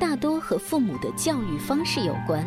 [0.00, 2.42] 大多和父母的教育方式有关。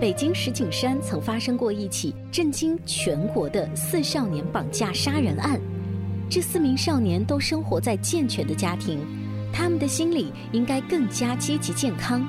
[0.00, 5.60] 北京石景山曾发生过一起震惊全国的四少年绑架杀人案。
[6.30, 9.00] 这四名少年都生活在健全的家庭，
[9.52, 12.24] 他们的心理应该更加积极健康。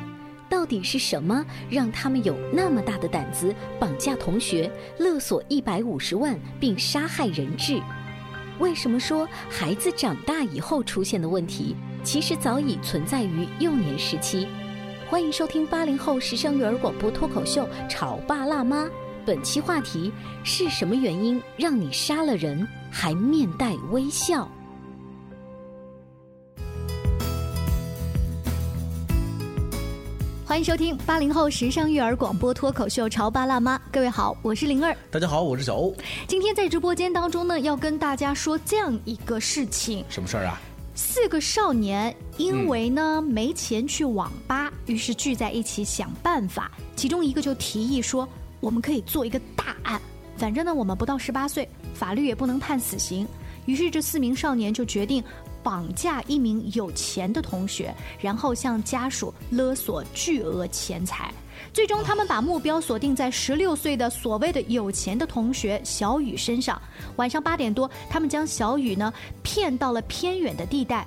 [0.49, 7.79] 到底是什么让他们有那么大的胆子绑架同学、勒索一百五十万并杀害人质？
[8.59, 11.75] 为什么说孩子长大以后出现的问题？
[12.03, 14.47] 其实早已存在于幼年时期。
[15.07, 18.85] 欢迎收听八零后时尚育儿广播脱口秀《潮爸辣妈》。
[19.25, 20.11] 本期话题
[20.43, 24.49] 是什么原因让你杀了人还面带微笑？
[30.57, 33.77] 欢迎收听八零后时尚育儿广播脱口秀《潮爸辣妈》。
[33.91, 34.97] 各位好，我是灵儿。
[35.11, 35.95] 大家好，我是小欧。
[36.27, 40.03] 今天在直播间当中呢，要跟大家说这样一个事情。
[40.09, 40.59] 什么事儿啊？
[40.95, 46.71] 四个少年因为呢没钱去网吧，于是聚在一起想办法。
[46.95, 48.27] 其中一个就提议说
[48.59, 50.01] ：“我们可以做一个大案，
[50.37, 53.27] 反正呢我们不到十八岁，法律也不能判死刑。”
[53.67, 55.23] 于是这四名少年就决定
[55.67, 61.29] 绑架一名有钱的同学，然后向家属勒索巨额钱财。
[61.73, 66.81] 最终，他们把目标锁定在十六岁的所谓的有钱的同学小雨身上。
[67.17, 69.13] 晚上八点多，他们将小雨呢
[69.43, 71.05] 骗到了偏远的地带，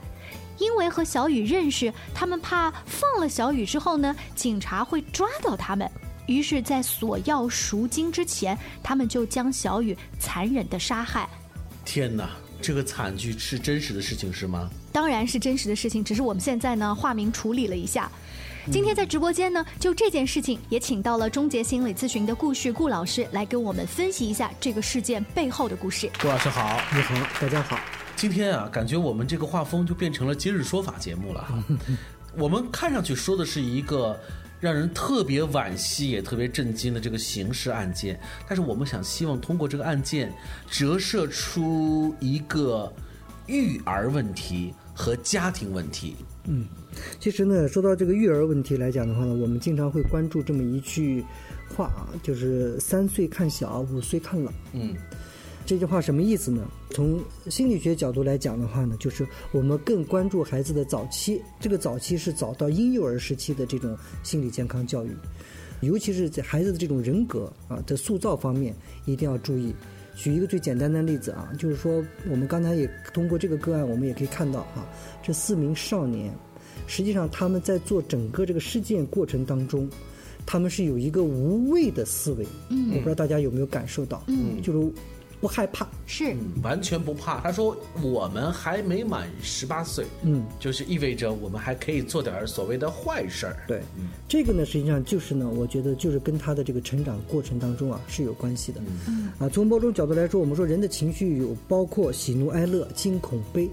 [0.59, 5.91] 因为和小雨认识，他们怕放了小雨之后呢，警察会抓到他们。
[6.27, 11.27] 于是，在索要赎金之前，他们就将小雨残忍的杀害。
[11.83, 12.29] 天哪，
[12.61, 14.71] 这个惨剧是真实的事情是吗？
[14.93, 18.11] 当然是真实的事情，只是我们现在呢化名处理了一下。
[18.71, 26.11] 今天在直播间呢，就这件事情也请到了终结心理咨询的顾旭顾老师来跟我们分析一下这个事件背后的故事。
[26.21, 27.79] 顾老师好，你好，大家好。
[28.15, 31.65] 今天啊，感觉我们这个画风就变成了今日说法节目了哈。
[32.37, 34.21] 我们看上去说的是一个
[34.61, 40.33] 让人特别惋惜也特别震惊的这个刑事案件，但是我们想希望通过这个案件
[40.71, 42.93] 折射出一个
[43.47, 46.15] 育儿问题和家庭问题。
[46.45, 46.67] 嗯。
[47.19, 51.25] 其实呢，说到这个育儿问题来讲的话呢，我们经常会关注这么一句
[51.75, 54.53] 话啊，就是“三岁看小，五岁看老”。
[54.75, 54.95] 嗯，
[55.67, 56.67] 这句话什么意思呢？
[56.91, 65.11] 从心理学角度来讲的话呢，就是我们更关注孩子的早期，这个早期是早到婴幼儿时期的这种心理健康教育，
[65.81, 69.75] 尤其是在孩子的这种人格啊的塑造方面，一定要注意。
[70.17, 74.85] 举一个最简单的例子啊，就是说我们刚才也通过这个个案，我们也可以看到啊，
[75.23, 76.33] 这四名少年。
[76.87, 79.89] 实际上，他们在做整个这个事件过程当中，
[80.45, 82.45] 他们是有一个无畏的思维。
[82.69, 84.93] 嗯，我不知道大家有没有感受到，嗯，就是
[85.41, 87.41] 不害怕，是完全不怕。
[87.41, 93.81] 他说：“我们还没满十八岁，嗯，就是意味着我们还可以做点所谓的坏事儿。”对，
[94.29, 98.83] 这个呢，实际上就是呢，我觉得就是跟他的这个成长过程当中啊是有关系的。
[99.09, 103.65] 嗯，啊，从某种角度来说，我们说人的情绪有包括喜怒哀乐、惊恐悲，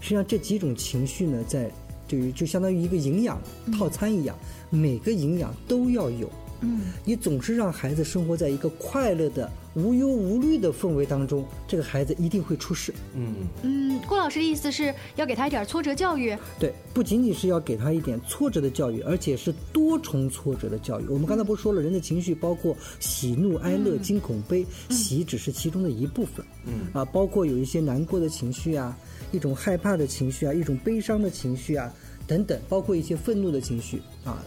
[0.00, 1.70] 实际上这几种情绪呢，在
[2.06, 3.40] 对于就相当于一个营养
[3.72, 4.36] 套餐一样，
[4.68, 6.30] 每个营养都要有。
[6.60, 12.92] 嗯，你总是让孩子生活在一个快乐的、无忧无虑的氛围当中，这个孩子一定会出事。
[13.14, 16.36] 嗯嗯，郭老师的意思是要给他一点挫折教育。
[16.58, 21.06] 对，不仅仅是要给他一点挫折的教育，而且是多重挫折的教育。
[21.08, 26.44] 我们刚才不是说了，人的情绪包括喜怒哀乐、惊恐悲，喜只是其中的一部分。
[26.66, 28.96] 嗯啊，包括有一些难过的情绪啊。
[29.32, 31.92] 一种害怕的情绪啊，一种悲伤的情绪啊，
[32.28, 34.40] 等等，包括一些愤怒的情绪啊，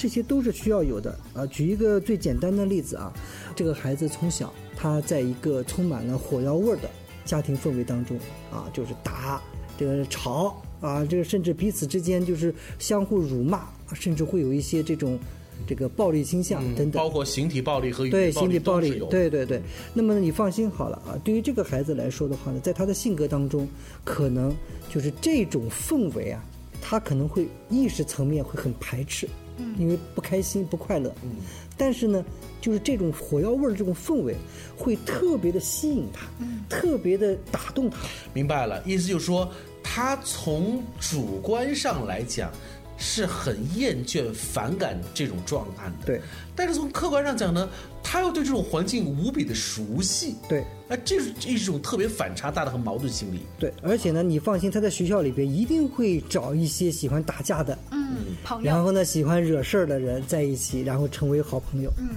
[0.00, 1.46] 这些都是需要有的啊。
[1.48, 3.12] 举一个最简单的例子啊，
[3.54, 6.88] 这个孩子从小他在一个充满了火药味儿的
[7.26, 8.16] 家庭氛围当中
[8.50, 9.42] 啊，就是打
[9.78, 15.18] 这个吵啊，这个甚至彼此之间就是相互辱骂，甚至会有一些这种
[15.66, 16.92] 这个暴力倾向等等。
[16.92, 19.60] 包括形体暴力和语对言暴力都是有，对对对。
[19.92, 23.68] 那么你放心好了啊，对于这个孩子来说的话呢，在他的性格当中，
[24.02, 24.56] 可能
[24.88, 26.42] 就是这种氛围啊，
[26.80, 29.28] 他可能会意识层面会很排斥，
[29.60, 31.36] 嗯，因为不开心不快乐，嗯。
[31.76, 32.24] 但是呢，
[32.60, 34.34] 就是这种火药味儿的这种氛围，
[34.76, 37.98] 会特别的吸引他，嗯，特别的打动他，
[38.34, 39.50] 明白了，意思就是说，
[39.82, 42.50] 他从主观上来讲
[43.00, 46.06] 是很厌倦、反感这种状态的。
[46.06, 46.20] 对，
[46.54, 47.68] 但是从客观上讲呢，
[48.00, 50.36] 他又对这种环境无比的熟悉。
[50.48, 50.64] 对。
[50.92, 53.42] 那这是一种特别反差大的和矛盾心理。
[53.60, 61.92] 对，而且呢，你放心，他在学校里边一定会找一些喜欢打架的，嗯，朋友，然后呢，喜欢惹事儿的人在一起，然后成为好朋友。
[61.98, 62.08] 嗯，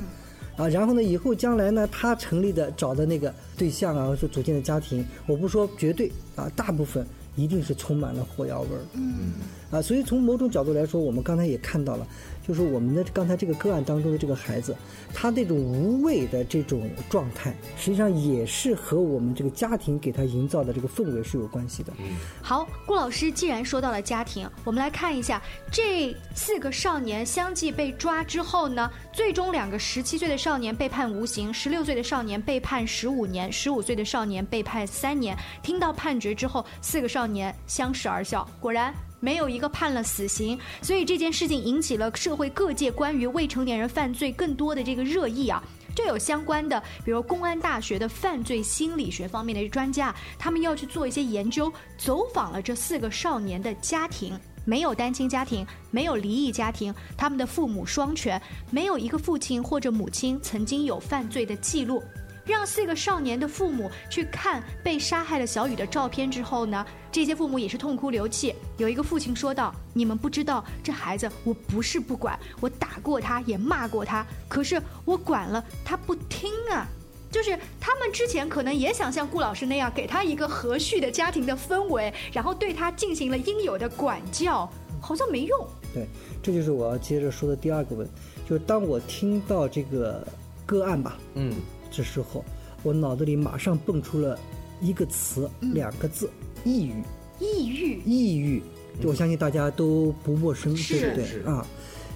[0.58, 8.82] 啊，然后呢，以后将来呢，他成立的找的那个对象啊，或者组建的家庭，我不说绝对啊，大部分一定是充满了火药味儿。
[8.94, 9.34] 嗯，
[9.74, 12.06] 啊，所以从某种角度来说，我们刚才也看到了，
[12.48, 14.76] 就是我们的刚才这个个案当中的这个孩子，
[15.12, 21.92] 他那种无畏的这种状态，实际上也是和我们这个家庭给他营造的这个氛围是有关系的。
[22.40, 25.42] 好，顾老师既然说到了家庭，我们来看一下
[25.72, 35.36] 这四个少年相继被抓之后呢，最终两个十七岁的少年被判无刑，十六岁的少年被判十五年，十五岁的少年被判三年。
[35.64, 38.94] 听到判决之后，四个少年相视而笑，果然。
[39.24, 45.64] 没有一个判了死刑，所以这件事情引起了社会各界关于未成年人犯罪更多的这个热议啊。
[45.96, 58.42] 就有相关的，比如公安大学的犯罪心理学方面的专家，他们要去做一些研究，走访了这四个少年的家庭，没有单亲家庭，没有离异家庭，他们的父母双全，
[58.72, 62.04] 没有一个父亲或者母亲曾经有犯罪的记录。
[62.46, 68.54] 让四个少年的父母去看被杀害的小雨的照片之后呢，这些父母也是痛哭流涕。
[68.78, 76.86] 有一个父亲说道：“你们不知道，这孩子我不是不管，我打过他，也骂过他，可是我管了他不听啊。”
[77.32, 85.68] 就是他们之前可能也想像顾老师那样，给他一个和煦的家庭的氛围，然后对他进行了应有的管教，好像没用。
[85.92, 86.08] 对，
[86.44, 88.08] 这就是我要接着说的第二个问，
[88.48, 90.28] 就是当我听到这个
[90.64, 91.56] 个案吧，嗯，
[91.94, 92.44] 这时候
[92.82, 94.38] 我脑子里马上蹦出了
[94.82, 96.30] 一个词，两个字：
[96.66, 96.94] 抑郁。
[97.40, 98.64] 抑郁，抑郁，
[99.04, 101.66] 我相信大家都不陌生，对不对啊？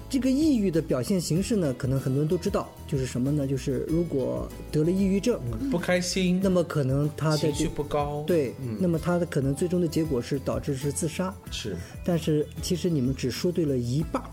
[0.10, 3.46] 这个抑郁的表现形式呢，可能很多人都知道，就是什么呢？
[3.46, 5.38] 就是如果得了抑郁症，
[5.70, 11.34] 不开心，那么可能他的情绪不高，对，嗯，那么他的可能最终的结果是导致是自杀。
[11.52, 11.76] 是
[12.06, 14.24] 但是其实你们只说对了一半，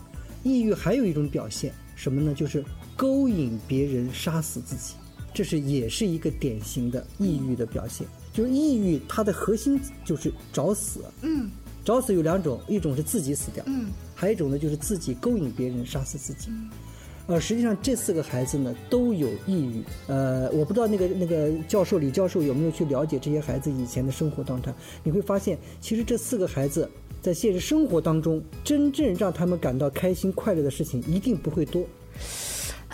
[0.44, 2.32] 抑郁还有一种表现，什么呢？
[2.35, 2.64] 就是
[2.94, 4.94] 勾引别人杀死自己，
[5.34, 8.06] 这是也是一个典型的抑郁的表现。
[8.32, 11.50] 就是抑郁它的核心就是找死，嗯
[11.84, 16.48] 找死有两种，一种是自己死掉，嗯，还有一种呢就是自己勾引别人杀死自己。
[17.26, 19.82] 呃，实际上这四个孩子呢都有抑郁。
[20.08, 24.75] 呃，我不知道那个那个教授李教授有没有去了解这些孩子以前的生活状态。
[25.02, 26.90] 你会发现，其实这四个孩子
[27.22, 31.86] 在现实生活当中，真正让他们感到开心快乐的事情一定不会多。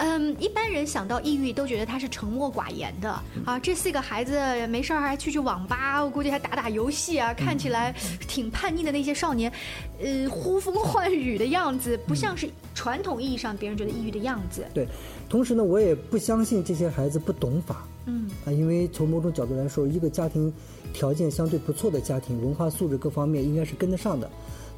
[0.01, 3.11] 嗯，一般人想到抑郁都觉得他是沉默寡言的
[3.45, 3.59] 啊。
[3.59, 7.95] 这四个孩子没事儿还去去网吧，我估计还打打游戏啊，看起来
[8.27, 9.53] 挺叛逆的那些少年，
[10.01, 14.65] 呃，呼风唤雨的样子，不像是传统意义上别人觉得抑郁的样子。
[14.73, 14.89] 对，
[15.29, 17.87] 同时呢，我也不相信这些孩子不懂法。
[18.07, 20.51] 嗯啊，因为从某种角度来说，一个家庭
[20.95, 24.29] 条件相对不错的家庭，文化素质各方面应该是跟得上的，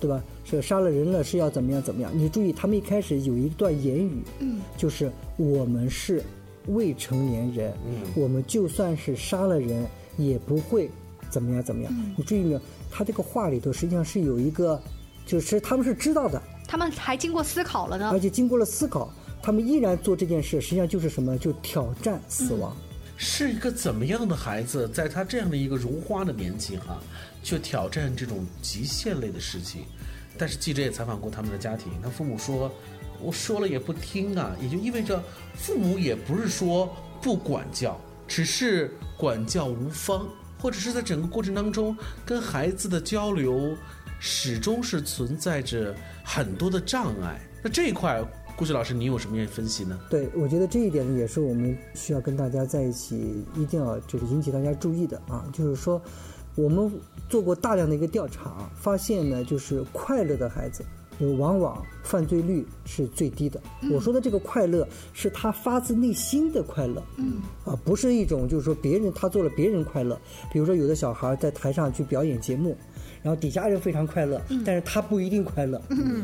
[0.02, 0.21] 对吧？
[0.44, 2.11] 是杀了人了是要怎么样怎么样？
[2.12, 6.21] 你注意，他们一开始有一段言语，嗯，就是我们是
[6.66, 10.90] 未成年人，嗯我们就算是杀了人，也不会
[11.30, 11.92] 怎么样怎么样。
[12.16, 12.61] 你注意没有？
[12.90, 14.82] 他这个话里头实际上是有一个，
[15.25, 18.18] 就是他们是知道的，他们还经过思考了呢而。
[18.18, 19.09] 且经过了思考，
[19.40, 21.38] 他们依然做这件事，实际上就是什么？
[21.38, 22.76] 就挑战死亡。
[23.25, 27.00] 是一个怎么样的孩子，在他这样的一个如花的年纪哈、
[27.41, 29.85] 去挑战这种极限类的事情。
[30.37, 32.69] 但是记者也采访过他们的家庭，他父母说，
[33.21, 35.23] 我说了也不听啊，也就意味着
[35.55, 43.76] 父母也不是说不管教，只是管教无方，或者是在整个过程当中跟孩子的交流
[44.19, 47.41] 始终是存在着很多的障碍。
[47.62, 48.21] 那这一块，
[48.62, 49.99] 顾旭老师，你有什么样的分析呢？
[50.09, 56.00] 对，我觉得这一点呢，也是我们需要跟大家在一起，一定要就是引起大家注意的啊，就是说，
[56.54, 56.88] 我们
[57.28, 60.85] 做过大量的一个调查，发现呢，就是快乐的孩子，
[61.19, 63.61] 就往往犯罪率是最低的。
[63.90, 70.16] 我说的这个快乐是他发自内心的快乐，嗯，啊，不是一种就是说别人他做了别人快乐，
[70.52, 72.76] 比如说有的小孩在台上去表演节目。
[73.23, 75.81] 然后底下人非常快乐，但是他不一定快乐。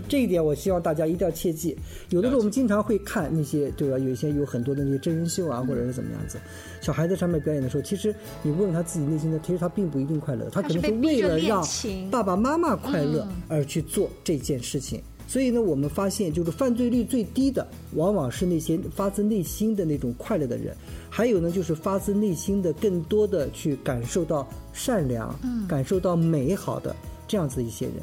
[0.09, 1.76] 这一点我希望大家一定要切记。
[2.11, 3.99] 有的时候我们经常会看那些，对吧？
[3.99, 6.38] 有一些有很多的那些真人秀啊，或者是怎么样子，
[6.81, 11.64] 小孩在上面表演的时候，其实你问问他自己内心的，其实他并不一定快乐，他可能是为了让
[12.11, 15.00] 爸爸妈妈快乐而去做这件事情。
[15.28, 20.75] 所以呢，我们发现就是犯罪率最低的，往往是那些发自内心的那种快乐的人。
[21.11, 27.97] 还有呢，就是发自内心的更多的去感受到善良，嗯感受到美好的这样子一些人。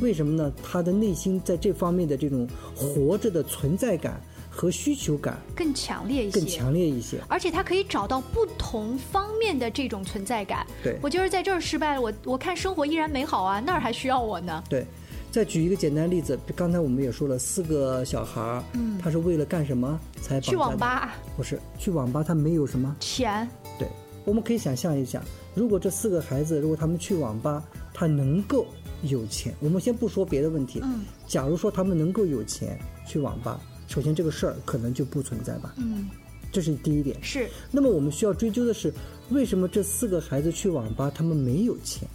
[0.00, 0.52] 为什么呢？
[0.62, 7.18] 他的内心在这方面的这种活着的存在感和需求感更强烈一些，更强烈一些。
[7.26, 10.64] 而且他可以找到不同方面的这种存在感。
[10.84, 14.62] 对我就是在这儿失败了，我我看生活依然美好啊，那儿还需要我呢。
[14.68, 14.86] 对。
[15.30, 21.14] 再举一个简单例子，刚才我们也说了，四个小孩儿，嗯，他是为了干什么才去网吧？
[21.36, 23.46] 不是去网吧，他没有什么钱。
[23.78, 23.86] 对，
[24.24, 25.22] 我们可以想象一下，
[25.54, 28.66] 如果这四个孩子，如果他们去网吧，他能够
[29.02, 36.08] 有钱，我们先不说别的问题，嗯，假如说他们能够有钱去网吧，首先这个事儿可能就不存在吧，嗯，
[36.50, 37.16] 这是第一点。
[37.22, 37.48] 是。
[37.70, 38.92] 那么我们需要追究的是，
[39.28, 42.08] 为什么这四个孩子去网吧，他们没有钱？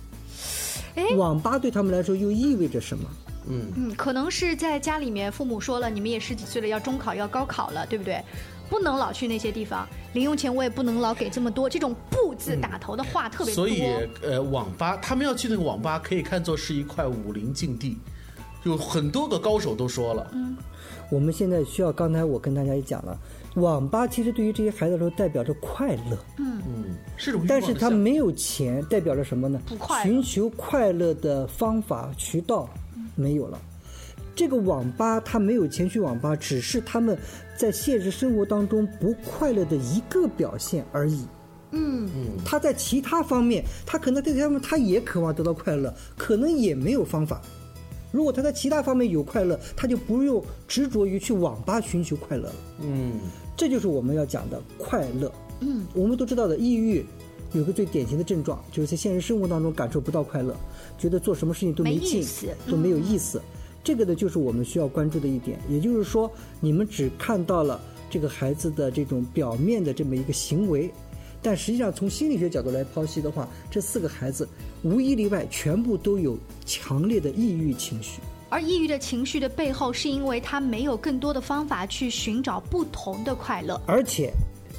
[1.18, 3.10] 网吧对他们来说又意味着什么？
[3.50, 8.24] 嗯嗯，可能是在家里面，父母说了，你们也十几岁了，要中考要高考了，对不对？
[8.70, 11.70] 不能老去那些地方，零用钱我也不能老给这么多。
[11.70, 13.68] 这种“不”字打头的话特别多。
[13.68, 13.84] 所以，
[14.24, 17.98] 呃，网吧他们要去那个网吧，可以看作是一块武林禁地，
[18.64, 20.32] 有很多个高手都说了。
[20.34, 20.58] 嗯，
[21.10, 23.20] 我们现在需要，刚才我跟大家也讲了。
[23.56, 26.86] 网吧其实对于这些孩子来说代表着快乐，嗯嗯，
[27.18, 29.62] 是种但是他没有钱，代表着什么呢？
[29.68, 32.68] 不快寻求快乐的方法渠道
[33.16, 33.62] 没有了。
[34.36, 37.16] 这个网吧他没有钱去网吧，只是他们
[37.56, 41.24] 在现实生活当中不快乐的一个表现而已。
[41.70, 47.40] 嗯嗯，他在其他方面，他可能在他们他也渴望得到快乐，可能也没有方法。
[48.14, 52.56] 如果他在其他方面有快乐，他就不用执着于去网吧寻求快乐了。
[52.82, 53.20] 嗯。
[53.56, 55.32] 这就是我们要讲的快乐。
[55.60, 57.06] 嗯，我们都知道的，抑郁
[57.52, 60.56] 有个最典型的症状，就是在现实生活当中感受不到快乐，
[60.98, 62.26] 觉得做什么事情都没劲，
[62.70, 63.42] 都没有意思。
[63.84, 65.60] 这个呢，就是我们需要关注的一点。
[65.70, 67.80] 也就是说，你们只看到了
[68.10, 70.92] 这个孩子的这种表面的这么一个行为，
[71.44, 74.48] 但实际上从心理学角度来剖析的话，这四个孩子
[74.82, 78.22] 无一例外全部都有强烈的抑郁情绪。
[78.50, 83.82] 而抑郁的情绪的背后，是因为他没有更多的方法去寻找不同的快乐。
[83.86, 84.32] 而且，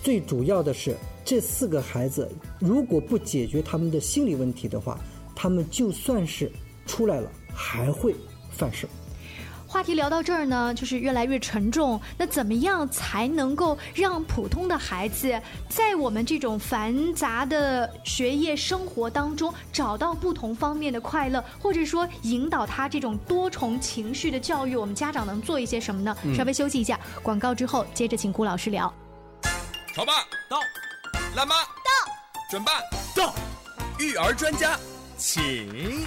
[0.02, 4.98] 最主要的是，这四个孩子如果不解决他们的心理问题的话，
[5.34, 6.50] 他们就算是
[6.86, 8.14] 出来了，还会
[8.50, 8.88] 犯事。
[9.74, 12.00] 话题聊到这儿呢，就是越来越沉重。
[12.16, 15.36] 那怎么样才能够让普通的孩子
[15.68, 24.76] 在我们这种繁杂的学业生活当中找到不同方面的快乐，或者说引导他这种多重情绪的教育？
[24.76, 26.16] 我们家长能做一些什么呢？
[26.36, 28.94] 稍微休息一下，广告之后接着请顾老师聊。
[29.92, 30.12] 潮爸
[30.48, 30.60] 到，
[31.34, 32.12] 辣妈到，
[32.48, 32.74] 准爸
[33.16, 33.34] 到，
[33.98, 34.78] 育儿专家
[35.18, 36.06] 请。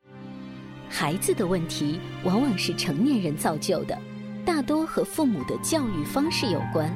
[0.93, 3.97] 孩子的问题往往是成年人造就的，
[4.45, 6.93] 大多和父母的教育方式有关。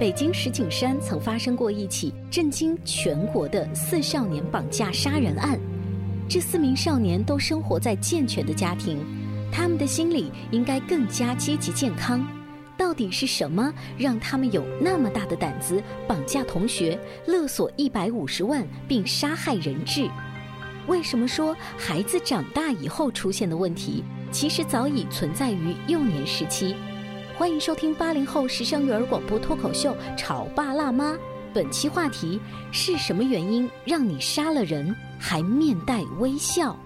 [0.00, 5.56] 北京石景山曾发生过一起震惊全国的四少年绑架杀人案，
[6.28, 8.98] 这四名少年都生活在健全的家庭，
[9.52, 12.26] 他们的心理应该更加积极健康。
[12.76, 20.08] 到底是什么让他们有那么大的胆子绑架同学、勒索一百五十万并杀害人质？
[20.90, 26.74] 为什么说孩子长大以后出现的问题，其实早已存在于幼年时期？
[27.38, 31.12] 欢迎收听八零后时尚育儿广播脱口秀《潮爸辣妈》，
[31.54, 32.40] 本期话题
[32.72, 36.76] 是什么原因让你杀了人还面带微笑？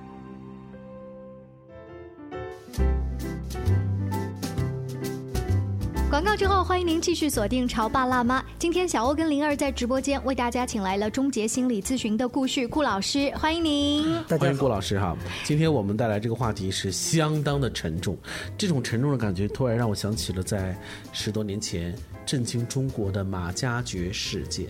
[6.14, 8.40] 广告之后，欢迎您继续锁定《潮爸辣妈》。
[8.56, 14.14] 今天小欧跟灵儿在直播间为大家请来了终结心理咨询的顾旭顾老师，欢迎您。
[14.28, 18.16] 大家欢迎顾老师哈，今天我们带来这个话题是相当的沉重，
[18.56, 20.78] 这种沉重的感觉突然让我想起了在
[21.12, 21.92] 十多年前
[22.24, 24.66] 震惊中国的马加爵事件。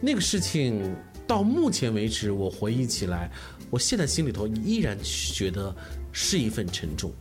[0.00, 0.94] 那个事情
[1.26, 3.28] 到目前为止，我回忆起来，
[3.70, 5.74] 我现在心里头依然觉得
[6.12, 7.12] 是一份沉重。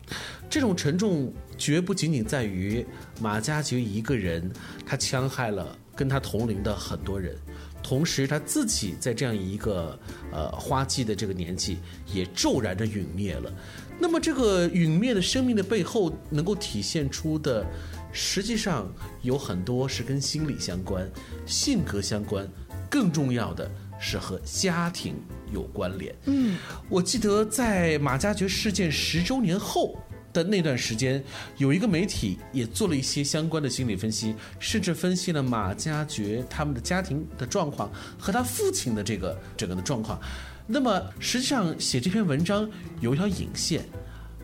[0.49, 2.85] 这种沉重绝不仅仅在于
[3.21, 4.51] 马加爵一个人，
[4.85, 7.35] 他戕害了跟他同龄的很多人。
[7.81, 9.97] 同时，他自己在这样一个
[10.33, 11.77] 呃花季的这个年纪，
[12.13, 13.51] 也骤然的陨灭了。
[13.97, 17.65] 那么，这个陨灭的生命的背后，能够体现出的，
[18.11, 18.91] 实际上
[19.21, 21.09] 有很多是跟心理相关、
[21.45, 22.45] 性格相关，
[22.89, 23.69] 更重要的
[23.99, 25.15] 是和家庭
[25.53, 26.15] 有关联。
[26.25, 26.57] 嗯，
[26.89, 29.97] 我记得在马加爵事件十周年后。
[30.31, 31.23] 的那段时间，
[31.57, 40.21] 有一个媒体也做了一些相关的心理分析，甚至分析了马加爵他们的家庭的状况和他父亲的这个整个的状况。
[40.67, 42.69] 那么，实际上写这篇文章
[43.01, 43.83] 有一条引线，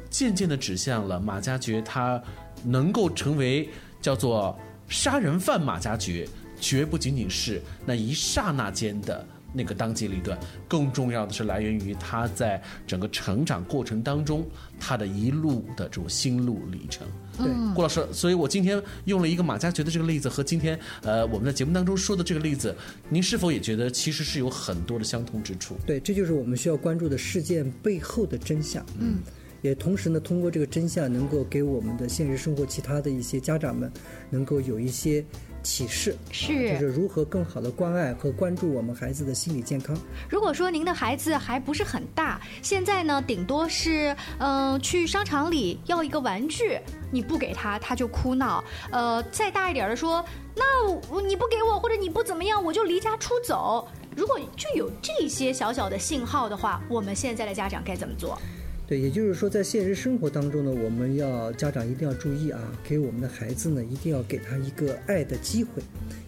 [0.09, 2.19] 渐渐的指向了马加爵他
[2.63, 3.69] 能够成为
[4.01, 4.57] 叫做
[4.89, 6.27] 杀人犯马加爵，
[6.59, 9.23] 绝不仅仅是那一刹那间的。
[9.55, 14.45] 那个当机立断，更重要的是来源于他在整个成长过程当中，
[14.79, 17.07] 他的一路的这种心路历程。
[17.37, 22.75] 对，郭老师，所以我今天用了一个马加爵的这个例子和今天呃我们在节目当中说的这个例子，
[23.09, 25.75] 您是否也觉得其实是有很多的相同之处？
[25.85, 28.85] 对，这就是我们需要关注的事件背后的真相。
[28.99, 29.19] 嗯，
[29.61, 33.91] 也同时呢，通过这个真相，能够给我们的现实生活其他的一些家长们，
[34.29, 35.23] 能够有一些
[35.65, 39.97] 启示，是就是如何更好的关爱和关注我们孩子的心理健康。
[40.29, 46.79] 如果说您的孩子还不是很大，现在呢，顶多是嗯、呃去商场里要一个玩具，
[47.11, 48.63] 你不给他，他就哭闹。
[48.91, 50.23] 呃，再大一点的说，
[50.55, 53.87] 那你不给我，或者你不怎么样，我就离家出走。
[54.15, 58.39] 如果就有这些小小的信号的话，我们现在的家长该怎么做？
[58.87, 65.81] 对，也就是说，在现实生活当中呢，我们要家长一定要注意啊，给我们的孩子呢，一定要给他一个爱的机会，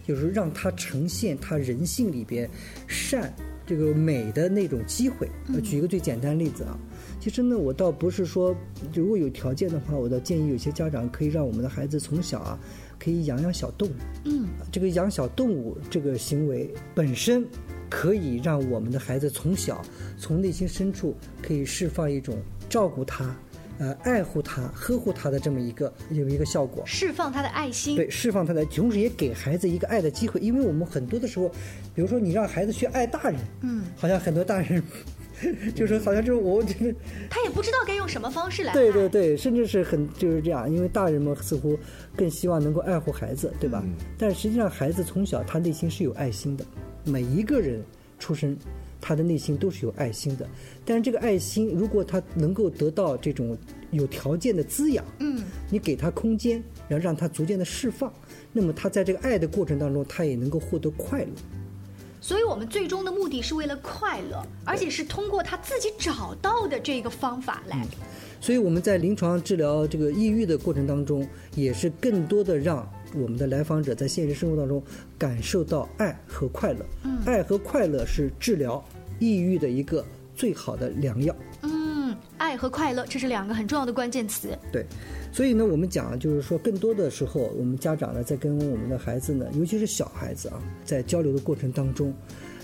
[0.04, 2.50] 就是让他呈现他人性里边
[2.88, 3.32] 善
[3.64, 5.28] 这个美的那种机会。
[5.54, 6.76] 呃举一个最简单的例子啊，
[7.20, 8.56] 其实呢，我倒不是说
[8.92, 12.58] 如果有条件的话，我倒建议有些家长可以让我们的孩子从小啊，
[12.98, 13.92] 可以养养小动物。
[14.24, 17.46] 嗯，这个养小动物这个行为本身，
[17.88, 19.82] 可以让我们的孩子从小
[20.18, 22.36] 从内心深处可以释放一种
[22.68, 23.34] 照顾他、
[23.78, 26.82] 呃爱护他、呵护他的这么一个有一个效果。
[26.86, 27.96] 释放他的爱心。
[27.96, 31.48] 对，释放他的，同时也给孩子一个爱的机会，因为我们很多的时候，
[31.94, 34.82] 比如说你让孩子去爱大人，嗯，好像很多大人
[35.72, 36.92] 就是好像就是我就是
[37.30, 38.72] 他也不知道该用什么方式来。
[38.72, 41.78] 对对对，甚至是很就是这样，因为大人们似乎
[42.16, 43.80] 更希望能够爱护孩子，对吧？
[44.18, 46.64] 但实际上，孩子从小他内心是有爱心的，
[47.08, 47.82] 每一个人
[48.18, 48.56] 出生，
[49.00, 50.46] 他的内心都是有爱心的。
[50.84, 53.56] 但是这个爱心，如果他能够得到这种
[53.90, 58.12] 有条件的滋养，嗯，你给他空间，然后让他逐渐的释放，
[58.52, 61.30] 那么他在这个爱的过程当中，他也能够获得快乐。
[62.20, 67.86] 所以我们最终的目的是为了快乐，而且是通过他自己找到的这个方法来。
[68.40, 74.82] 所以我们在临床治疗这个抑郁的过程当中，也是更多的让我们的来访者在现实生活当中
[75.16, 76.84] 感受到爱和快乐。
[77.04, 78.82] 嗯，爱和快乐是治疗
[79.18, 81.34] 抑郁的一个最好的良药。
[81.62, 84.56] 嗯，爱和快乐，这是两个很重要的关键词。
[84.72, 84.84] 对，
[85.32, 92.12] 所以呢，我们讲就是说，更多的时候，我们家长呢，在跟我们的孩子呢，尤其是小孩子啊，在交流的过程当中，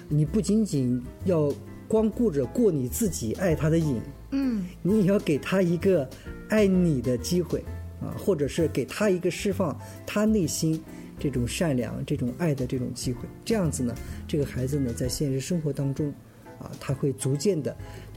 [0.09, 1.53] 你不仅仅要
[1.89, 6.09] 光顾着过你自己爱他的瘾，嗯，你也要给他一个
[6.49, 7.63] 爱你的机会
[8.05, 10.81] 啊，或者是给他一个释放他内心
[11.19, 13.21] 这种善良、这种爱的这种机会。
[13.45, 13.95] 这样子呢，
[14.29, 16.13] 这个孩子呢，在现实生活当中，
[16.59, 17.77] 啊，他会逐渐的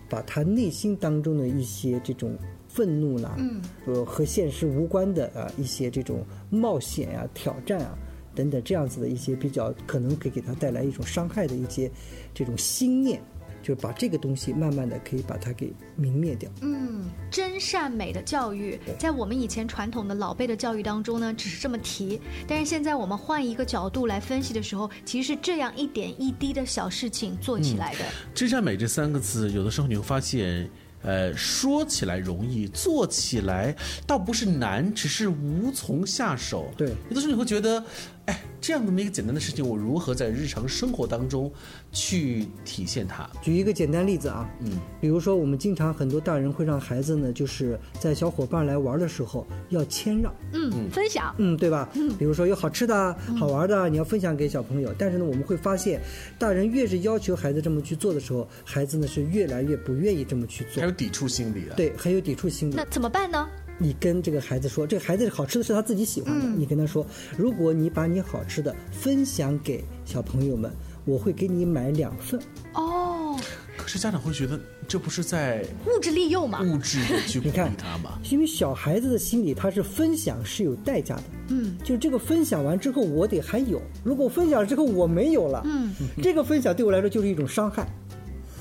[0.09, 7.97] 把他内心当中的一些这种愤怒啦，嗯，呃，和现实无关的啊一些这种冒险啊、挑战啊
[8.35, 11.89] 等等这样子的一些比较可能可以给他带来一种伤害的一些
[12.33, 13.19] 这种心念，
[13.67, 16.49] 就是把这个东西慢慢的可以把它给泯灭掉。
[16.61, 22.17] 嗯，真善美的教育，在我们以前传统的老辈的教育当中呢，只是这么提。
[22.47, 28.05] 但是现在我们换一个角度来分析的时候，其实是这样一点一滴的小事情做起来的。
[28.33, 30.69] 真善美这三个字，有的时候你会发现，
[31.03, 36.67] 呃，说起来容易，做起来倒不是难，只是无从下手。
[36.75, 37.83] 对有的时候你会觉得，
[38.25, 41.51] 哎，这样的一个简单的事情，我如何在日常生活当中
[41.91, 43.29] 去体现它？
[43.41, 51.33] 举一个简单例子啊，嗯，比如说我们经常很多大人会让孩子呢，就是在小伙伴来玩的时候要谦让，嗯，分享。
[51.37, 51.87] 嗯，对吧？
[51.93, 54.93] 嗯，比如说有好吃的啊、好玩的啊，你要分享给小朋友。
[54.97, 56.01] 但是呢，我们会发现，
[56.37, 62.85] 大人越是要求孩子这么去做的时候，孩子呢是越来越不愿意这么去做还有，抵触心理啊。，对，很有抵触心理那。
[62.85, 63.47] 怎么办呢？
[63.79, 67.05] 你跟这个孩子说，这个孩子好吃的是他自己喜欢的，嗯你跟他说，
[67.37, 70.71] 如果你把你好吃的分享给小朋友们，
[71.05, 72.41] 我会给你买两份。
[72.73, 73.39] 哦，
[73.77, 76.59] 可是家长会觉得这不是在物质利诱吗。
[76.63, 78.17] 物质的去鼓励你看他吗？
[78.31, 81.23] 因为小孩子的心理，他是分享是有代价的。
[81.49, 83.79] 嗯，就这个分享完之后，我得还有。
[84.03, 87.87] 如果分享之后我没有了，嗯，这个分享对我来说就是一种伤害。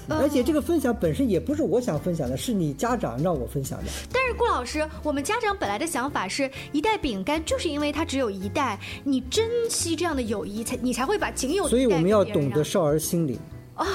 [0.08, 3.84] 而且这个分享本身也不是我想分享的，是你家长让我分享的。
[4.12, 13.38] 但是顾老师，我们家长本来的想法是一袋饼干，就是因为它只有一袋，你珍惜这样的友谊，才你才会把仅有的所以一袋我们要懂得少儿心理
[13.74, 13.86] 啊。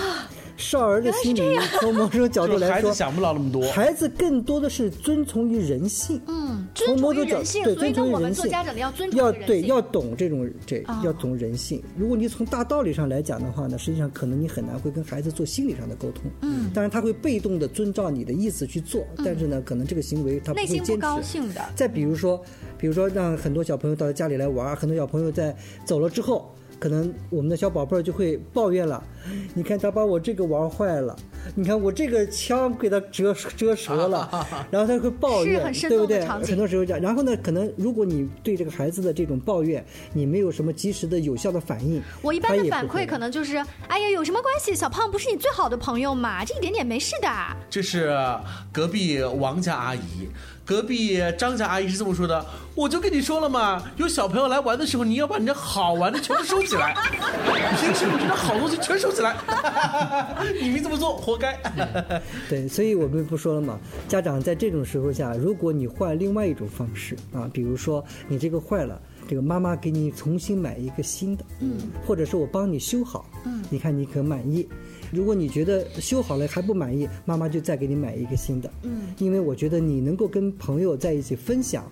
[0.58, 3.71] 少儿的心理从某种角度来说，孩子想不了那么多。
[3.71, 6.21] 孩子更多的是遵从于人性。
[6.28, 8.14] 嗯，遵从从某种角于人性，对，所以呢，遵从于人性。
[8.14, 11.82] 我们做家长的要尊重要对要懂这种这哦要懂人性。
[11.98, 16.24] 如果你从大道理上来讲的话呢，实际上可能你很难会跟孩子做心理上的沟通。
[16.42, 21.02] 嗯，当然他会被动的遵照你的意思去做，但是呢，可能这个行为他不内心不会坚持。
[21.02, 21.62] 高兴的。
[21.76, 22.42] 再比如说，
[22.78, 25.56] 比如说让很多小朋友到家里来玩儿，很多小朋友在
[25.86, 29.04] 走了之后，可能我们的小宝贝儿就会抱怨了，
[29.54, 31.16] 你看他把我这个玩坏了，
[31.56, 36.26] 你看我这个枪给他折折折了， 然后他会抱怨是很，生对不对？
[36.26, 37.02] 很多时候这样。
[37.02, 43.58] 然后呢，可能如果你对这个孩子的这种抱怨，你没有什么及时的有效的反应，我一般的反馈可能就是，
[43.88, 44.76] 哎呀，有什么关系？
[44.76, 47.30] 小胖不是你最好的朋友嘛，这一点点没事的。
[47.70, 48.16] 这是
[48.72, 50.28] 隔壁王家阿姨，
[50.66, 56.94] 隔壁张家阿姨是这么说的：“我就跟你说了嘛，有小朋友来玩的时候，你要把你这好玩的全部收起来，
[57.80, 59.36] 平时你这好东西全收起来，
[60.62, 61.60] 你没这么做，活该。
[62.50, 74.67] 对，所以我们不说了嘛，家长在这种时候下，如果你换另外一种方式啊，比如说你这个坏了，这个妈妈给你重新买一个新的，嗯，或者是我帮你修好，嗯，你看你可满意。
[75.12, 81.84] 如果你觉得修好了还不满意，妈妈就再给你买一个新的，嗯，因为我觉得你能够跟朋友在一起分享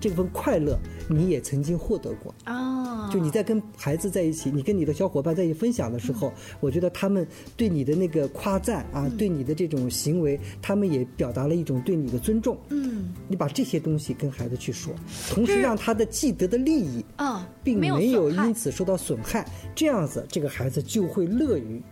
[0.00, 12.56] 这份快乐，你也曾经获得过，哦，就你在跟孩子在一起，你跟你的小伙伴在一起分享的时候，我觉得他们对你的那个夸赞啊，对你的这种行为，他们也表达了一种对你的尊重。
[12.68, 14.94] 嗯，你把这些东西跟孩子去说，
[15.30, 21.82] 同时让他的既得的利益，啊并没有因此受到损害，这样子这个孩子就会乐于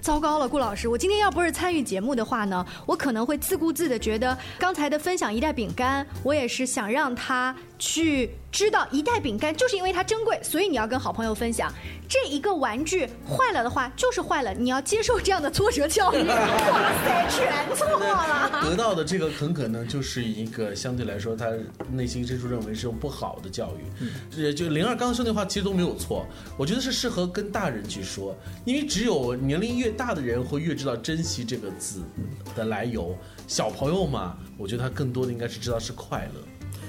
[0.00, 11.74] 糟糕了，顾老师，我今天要不是参与节目的话呢，我可能会自顾自的觉得刚才的分享一袋饼干，我也是想让他去知道一袋饼干就是因为它珍贵，所以你要跟好朋友分享。
[12.08, 16.18] 这一个玩具坏了的话就是坏了，你要接受这样的挫折教育。
[16.22, 18.62] 哇塞，全错了。
[18.62, 21.48] 得到的这个很可能就是一个相对来说，他
[21.90, 24.06] 内心深处认为是不好的教育。
[24.36, 26.24] 嗯、就灵儿刚才说那话其实都没有错，
[26.56, 32.04] 我觉得是适合跟大人去说，因为只有年龄越大的人会越知道珍惜这个字
[32.54, 33.18] 的来由。
[33.48, 36.40] 小朋友嘛，我觉得他更多的应该是知道是快乐。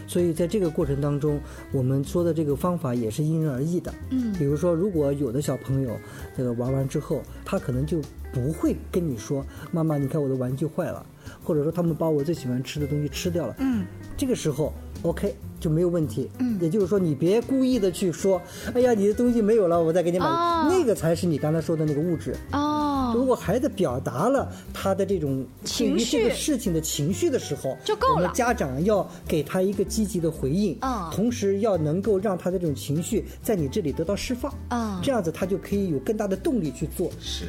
[0.08, 1.40] 所以在这个过程当中，
[1.72, 3.94] 我们说的这个方法也是因人而异的。
[4.10, 5.92] 嗯，比如说，如果有的小朋友
[6.36, 8.00] 这个玩完之后，他可能就
[8.32, 11.06] 不会跟你说：“妈妈，你看我的玩具坏了。”
[11.44, 13.56] 或者说他们把我最喜欢吃的东西吃掉了。
[13.60, 16.30] 嗯，这个时候 OK 就没有问题。
[16.40, 18.40] 嗯，也就是说，你别故意的去说
[18.74, 20.26] ：“哎呀，你的东西没有了，我再给你买。
[20.26, 22.36] 哦那个才是你刚才说的那个物质。
[22.52, 22.75] 哦，
[23.16, 37.10] 如果孩子表达了他的这种对于情绪这个事情的情绪的时候，就够了我们家长要给他一个积极的回应，嗯同时要能够让他的这种情绪在你这里得到释放，嗯这样子他就可以有更大的动力去做。
[37.20, 37.46] 是。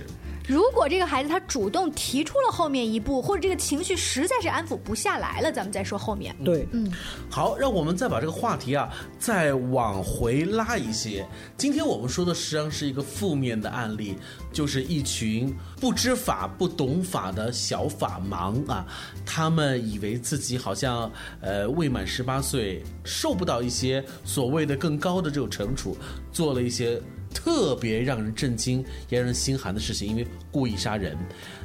[0.46, 6.34] 如果这个孩子他主动提出了后面一步，或者这个情绪实在是安抚不下来了，咱们再说后面。
[6.44, 6.90] 对，嗯
[7.28, 11.26] 好，让我们再把这个话题啊再往回拉一些。
[11.56, 14.16] 今天我们说的实际上是一个负面的案例，
[14.52, 18.86] 就是一群不知法、不懂法的小法盲啊，
[19.24, 25.96] 他们以为自己好像呃未满十八岁，受不到一些所谓的更高的这种惩处，
[26.30, 27.02] 做了一些。
[27.32, 31.16] 特别让人震惊也让人心寒的事情，因为故意杀人。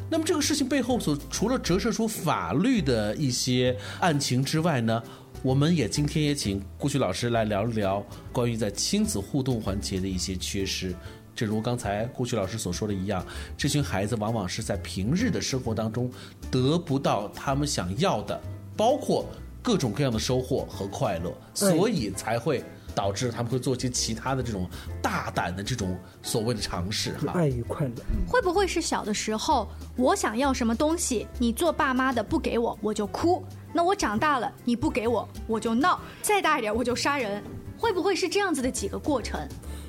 [0.10, 5.02] 那么这个事情背后所除了折射出法律的一些案情之外呢，
[5.42, 10.94] 我们也今天也请顾旭老师来聊一聊关于在亲子互动环节的一些缺失。
[11.34, 13.26] 正如刚才顾旭老师所说的一样，
[13.58, 16.12] 这群孩子往往是在平日的生活当中
[16.52, 18.40] 得不到他们想要的，
[18.76, 19.26] 包括
[19.62, 22.62] 各种各样的收获和快乐，所以才会
[22.94, 24.70] 导致他们会做一些其他的这种
[25.02, 27.34] 大胆的这种所谓的尝试哈。
[27.34, 27.94] 爱与快乐。
[28.28, 37.44] 会不会是小的时候我想要什么东西，你做爸妈的不给我，我就哭；那我长大了你不给我，我就闹；再大一点我就杀人。
[37.78, 39.40] 会不会是这样子的几个过程？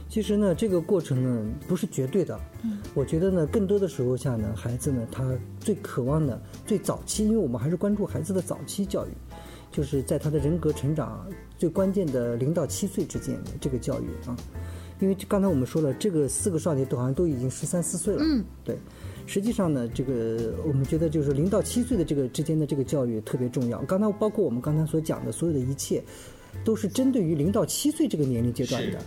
[0.08, 2.38] 其实呢，这个过程呢不是绝对的。
[2.62, 5.24] 嗯，我觉得呢，更多的时候下呢，孩子呢他
[5.60, 9.10] 最渴望的、最早期，因为我们还是关注孩子的早期教育，
[9.72, 11.26] 就是在他的人格成长
[11.58, 14.36] 最关键的零到七岁之间的这个教育啊。
[15.00, 18.22] 因为刚才我们说了，这个四个少年都好像都已经十三四岁了。
[18.22, 18.76] 嗯，对。
[19.26, 23.80] 实际上呢，这个我们觉得就是零到七岁的这个之间的这个教育特别重要。
[23.82, 26.00] 刚才包括我们刚才所讲的所有的一切。
[26.66, 28.98] 都是针对于零到七岁这个年龄阶段的，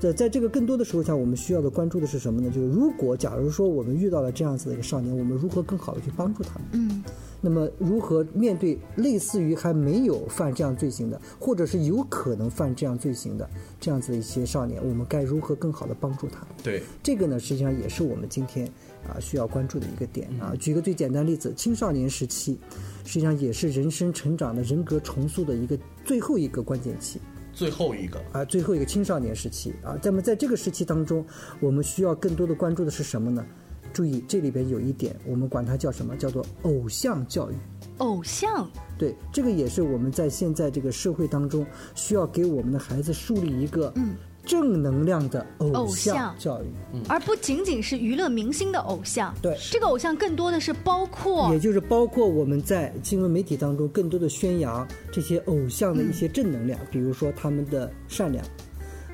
[0.00, 2.50] 在在这个更多的时候下，我们需要的关注的是什么呢？
[2.50, 6.68] 就是如果假如说我们遇到了这样子的一个少年，我们如何更好的去帮助他们？
[6.72, 7.04] 嗯，
[7.40, 13.48] 那么如何面对类似于还没有犯这样罪行的，或者是有可能犯这样罪行的
[13.80, 16.46] 这样子的一些少年，我们该如何更好的帮助他？
[16.62, 18.66] 对，这个呢，实际上也是我们今天
[19.08, 20.54] 啊需要关注的一个点啊。
[20.60, 22.58] 举个最简单例子，青少年时期。
[23.04, 27.18] 实际上也是人生成长的人格重塑的一个最后一个关键期，
[27.58, 29.98] 最后一个啊，最后一个青少年时期啊。
[30.00, 31.26] 那么在这个时期当中，
[31.58, 33.44] 我们需要更多的关注的是什么呢？
[33.92, 36.14] 注意这里边有一点，我们管它叫什么？
[36.16, 37.54] 叫做偶像教育。
[37.96, 38.70] 偶像？
[38.96, 41.66] 对，这个也是我们在现在这个社会当中
[41.96, 44.14] 需要给我们的孩子树立一个嗯。
[44.48, 46.66] 正能量的偶像教育，
[47.06, 49.34] 而不仅仅是娱乐明星的偶像。
[49.42, 58.42] 对，这个偶像更多的是包括，也就是包括我们在新闻媒体当中更多的宣扬这些偶像的一些正能量，比如说他们的善良，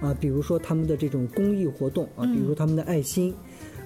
[0.00, 3.34] 啊，比如说他们的这种公益活动啊，比如说他们的爱心，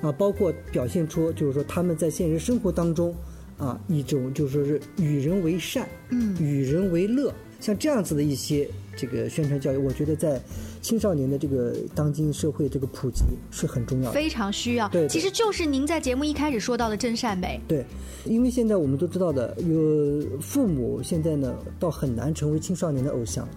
[0.03, 3.15] 啊，包括表现出就是说他们在现实生活当中
[3.57, 8.69] 啊一种就是是与人为善，嗯，与人为乐，像这样子的一些。
[9.01, 10.43] 这个宣传教育，我觉得在
[10.81, 14.89] 青少年的这个当今社会这个普及是很重要的，非常需要。
[14.89, 17.61] 对，其实就是您在节目一开始说到的真善美。
[17.69, 17.85] 对，
[18.25, 23.49] 因为现在我们都知道的，有父母现在呢，倒很难成为青少年的偶像。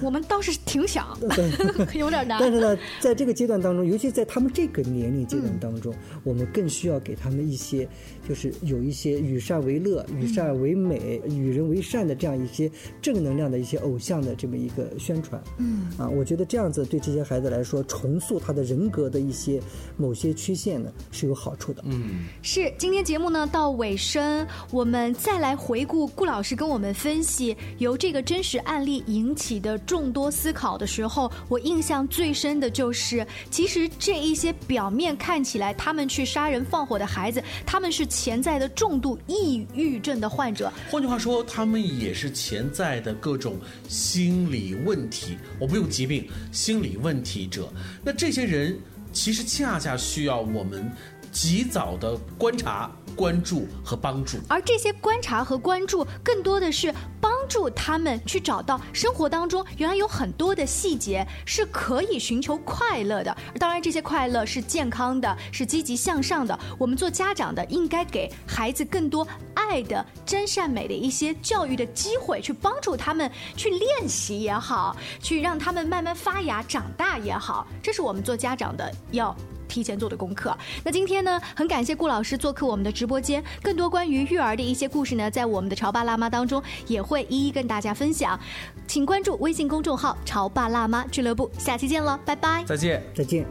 [0.00, 1.16] 我们倒是挺想，
[1.94, 2.38] 有点难。
[2.40, 7.88] 但是呢，在这个阶段当中，尤其在他们这个年龄阶段当中，我们更需要给他们一些，
[8.28, 12.70] 就是有一些与善为乐、与善为美、与人为善的这样一些
[13.02, 15.42] 正能量的一些偶像的这么一个宣传。
[15.58, 19.60] 嗯，啊，我觉得这样子对这些孩子来说，重塑他的人格的一些
[19.96, 21.82] 某些缺陷呢，是有好处的。
[21.86, 22.72] 嗯，是。
[22.78, 29.78] 今天节目呢到尾声，我们再来回顾顾老师跟我们分析由这个真实案例引起的。
[29.90, 40.72] 众多思考的时候，我印象最深的就是，其实这一些表面看起来他们去杀人放火的孩子，他们是潜在的重度抑郁症的患者。
[40.88, 45.36] 换句话说，他们也是潜在的各种心理问题。
[45.58, 47.68] 我不用疾病，心理问题者。
[48.04, 48.78] 那这些人
[49.12, 50.88] 其实恰恰需要我们
[51.32, 52.88] 及早的观察。
[53.16, 63.34] 关注和帮助，而这些观察和关注，更多的是帮帮助他们去找到生活当中原来有很多的细节是可以寻求快乐的。
[63.58, 66.58] 当然，这些快乐是健康的，是积极向上的。
[66.78, 77.66] 我们做家长的，应该给孩子更多爱的、真善美的一些教育的机会，去帮助他们去练习也好，去让他们慢慢发芽长大也好。
[77.82, 79.34] 这是我们做家长的要。
[79.70, 80.54] 提前做的功课。
[80.84, 83.42] 那今天呢，很感谢顾老师做客我们的直播间。
[83.62, 88.38] 更多关于育儿的一些故事呢，在我们的潮爸辣妈当中也会一一跟大家分享。
[88.86, 91.48] 请关注微信公众号“潮爸辣妈俱乐部”。
[91.56, 92.64] 下期见了，拜拜！
[92.66, 93.46] 再见，再见。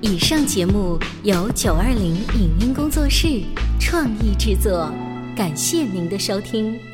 [0.00, 3.42] 以上节目由九二零影音工作室
[3.80, 4.90] 创意制作，
[5.36, 6.93] 感谢您的收听。